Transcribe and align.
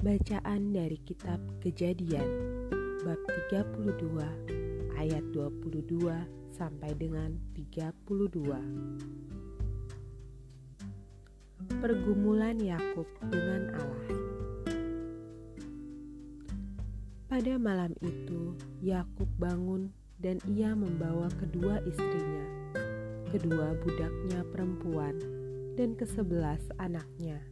Bacaan 0.00 0.72
dari 0.72 0.96
kitab 1.04 1.36
Kejadian 1.60 2.24
bab 3.04 3.20
32 3.52 4.16
ayat 4.96 5.20
22 5.36 6.08
sampai 6.56 6.96
dengan 6.96 7.36
32. 7.52 8.08
Pergumulan 11.84 12.56
Yakub 12.64 13.04
dengan 13.28 13.76
Allah. 13.76 14.16
Pada 17.28 17.60
malam 17.60 17.92
itu 18.00 18.56
Yakub 18.80 19.28
bangun 19.36 19.92
dan 20.16 20.40
ia 20.48 20.72
membawa 20.72 21.28
kedua 21.36 21.76
istrinya, 21.84 22.72
kedua 23.28 23.76
budaknya 23.84 24.48
perempuan, 24.48 25.20
dan 25.76 25.92
kesebelas 25.92 26.64
anaknya 26.80 27.44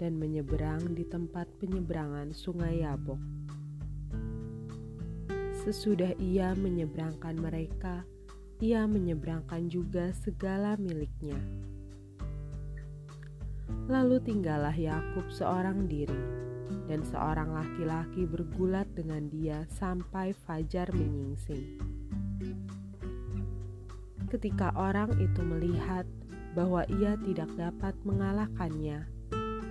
dan 0.00 0.16
menyeberang 0.16 0.96
di 0.96 1.04
tempat 1.04 1.44
penyeberangan 1.60 2.32
Sungai 2.32 2.80
Yabok. 2.80 3.20
Sesudah 5.60 6.16
ia 6.16 6.56
menyeberangkan 6.56 7.36
mereka, 7.36 8.08
ia 8.64 8.88
menyeberangkan 8.88 9.68
juga 9.68 10.08
segala 10.16 10.80
miliknya. 10.80 11.36
Lalu 13.92 14.24
tinggallah 14.24 14.72
Yakub 14.72 15.28
seorang 15.28 15.84
diri, 15.84 16.16
dan 16.88 17.04
seorang 17.04 17.52
laki-laki 17.52 18.24
bergulat 18.24 18.88
dengan 18.96 19.28
dia 19.28 19.68
sampai 19.68 20.32
fajar 20.32 20.88
menyingsing. 20.96 21.76
Ketika 24.32 24.72
orang 24.78 25.12
itu 25.20 25.44
melihat 25.44 26.08
bahwa 26.56 26.88
ia 26.88 27.20
tidak 27.20 27.50
dapat 27.58 27.92
mengalahkannya, 28.06 29.19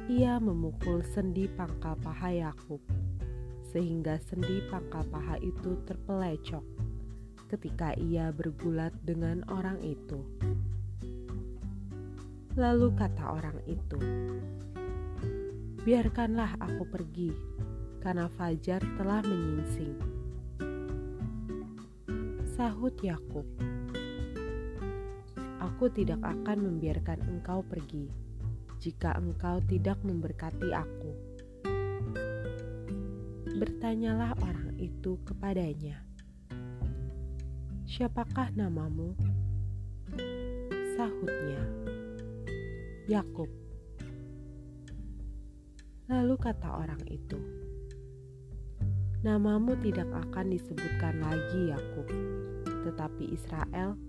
ia 0.09 0.41
memukul 0.41 1.05
sendi 1.05 1.45
pangkal 1.45 1.93
paha 2.01 2.33
Yakub, 2.33 2.81
sehingga 3.69 4.17
sendi 4.17 4.57
pangkal 4.65 5.05
paha 5.05 5.37
itu 5.37 5.77
terpelecok 5.85 6.65
ketika 7.45 7.93
ia 7.93 8.33
bergulat 8.33 8.89
dengan 9.05 9.45
orang 9.53 9.77
itu. 9.85 10.25
Lalu 12.57 12.89
kata 12.97 13.21
orang 13.21 13.61
itu, 13.69 14.01
"Biarkanlah 15.85 16.57
aku 16.57 16.89
pergi, 16.89 17.29
karena 18.01 18.25
fajar 18.33 18.81
telah 18.97 19.21
menyingsing." 19.21 19.93
Sahut 22.57 22.97
Yakub, 23.05 23.45
"Aku 25.61 25.85
tidak 25.93 26.25
akan 26.25 26.65
membiarkan 26.65 27.21
engkau 27.29 27.61
pergi." 27.61 28.28
Jika 28.79 29.11
engkau 29.19 29.59
tidak 29.67 29.99
memberkati 30.07 30.71
aku. 30.71 31.11
Bertanyalah 33.59 34.39
orang 34.39 34.71
itu 34.79 35.19
kepadanya, 35.27 35.99
"Siapakah 37.83 38.55
namamu?" 38.55 39.19
Sahutnya, 40.95 41.59
"Yakub." 43.11 43.51
Lalu 46.07 46.35
kata 46.39 46.79
orang 46.79 47.03
itu, 47.11 47.35
"Namamu 49.27 49.75
tidak 49.83 50.07
akan 50.07 50.55
disebutkan 50.55 51.19
lagi 51.19 51.67
Yakub, 51.67 52.07
tetapi 52.87 53.35
Israel, 53.35 53.99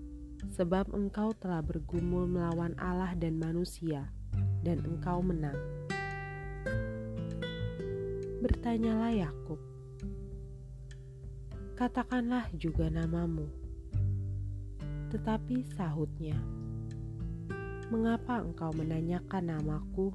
sebab 0.55 0.95
engkau 0.95 1.35
telah 1.35 1.59
bergumul 1.59 2.23
melawan 2.23 2.71
Allah 2.79 3.11
dan 3.19 3.35
manusia." 3.35 4.20
Dan 4.61 4.81
engkau 4.85 5.21
menang. 5.25 5.57
Bertanyalah 8.41 9.13
Yakub, 9.13 9.61
katakanlah 11.77 12.49
juga 12.57 12.89
namamu. 12.89 13.45
Tetapi 15.09 15.65
sahutnya, 15.75 16.37
mengapa 17.89 18.41
engkau 18.41 18.71
menanyakan 18.73 19.57
namaku? 19.57 20.13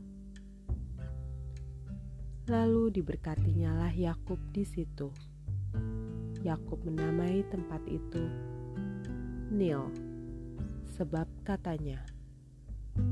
Lalu 2.47 2.95
diberkatinyalah 2.95 3.91
Yakub 3.93 4.39
di 4.55 4.63
situ. 4.63 5.11
Yakub 6.47 6.79
menamai 6.87 7.43
tempat 7.51 7.83
itu 7.91 8.23
Nil, 9.51 9.91
sebab 10.95 11.27
katanya, 11.43 12.03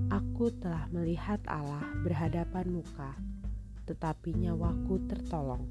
Aku 0.08 0.48
telah 0.62 0.86
melihat 0.94 1.42
Allah 1.50 1.82
berhadapan 2.00 2.68
muka, 2.70 3.18
tetapi 3.84 4.32
nyawaku 4.34 5.02
tertolong. 5.10 5.64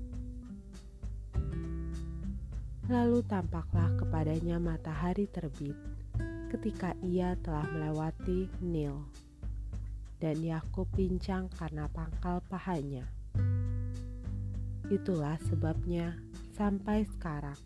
Lalu 2.91 3.23
tampaklah 3.23 3.95
kepadanya 3.95 4.59
matahari 4.59 5.25
terbit 5.31 5.73
ketika 6.53 6.93
ia 7.01 7.33
telah 7.41 7.65
melewati 7.71 8.45
Nil, 8.61 9.07
dan 10.21 10.37
Yakub 10.43 10.85
pincang 10.93 11.49
karena 11.49 11.89
pangkal 11.89 12.43
pahanya. 12.45 13.09
Itulah 14.91 15.39
sebabnya 15.47 16.19
sampai 16.53 17.07
sekarang 17.17 17.57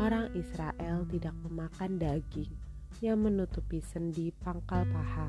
orang 0.00 0.32
Israel 0.32 1.04
tidak 1.10 1.36
memakan 1.44 2.00
daging 2.00 2.48
yang 3.04 3.20
menutupi 3.20 3.82
sendi 3.82 4.32
pangkal 4.40 4.88
paha 4.88 5.28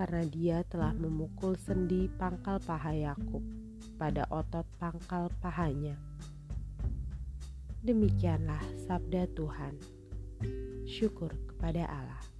karena 0.00 0.24
dia 0.24 0.64
telah 0.64 0.96
memukul 0.96 1.52
sendi 1.60 2.08
pangkal 2.16 2.56
paha 2.56 2.96
Yakub 2.96 3.44
pada 4.00 4.24
otot 4.32 4.64
pangkal 4.80 5.28
pahanya. 5.44 5.92
Demikianlah 7.84 8.64
sabda 8.88 9.28
Tuhan. 9.36 9.76
Syukur 10.88 11.36
kepada 11.52 11.84
Allah. 11.84 12.39